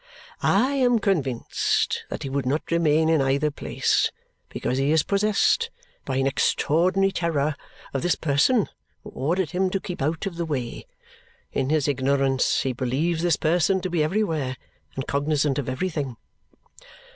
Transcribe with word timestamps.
"I 0.41 0.71
am 0.77 0.97
convinced 0.97 2.05
that 2.09 2.23
he 2.23 2.29
would 2.31 2.47
not 2.47 2.71
remain 2.71 3.07
in 3.07 3.21
either 3.21 3.51
place, 3.51 4.11
because 4.49 4.79
he 4.79 4.91
is 4.91 5.03
possessed 5.03 5.69
by 6.05 6.15
an 6.15 6.25
extraordinary 6.25 7.11
terror 7.11 7.55
of 7.93 8.01
this 8.01 8.15
person 8.15 8.67
who 9.03 9.11
ordered 9.11 9.51
him 9.51 9.69
to 9.69 9.79
keep 9.79 10.01
out 10.01 10.25
of 10.25 10.37
the 10.37 10.45
way; 10.45 10.87
in 11.53 11.69
his 11.69 11.87
ignorance, 11.87 12.61
he 12.63 12.73
believes 12.73 13.21
this 13.21 13.35
person 13.37 13.79
to 13.81 13.91
be 13.91 14.01
everywhere, 14.01 14.57
and 14.95 15.05
cognizant 15.05 15.59
of 15.59 15.69
everything." 15.69 16.17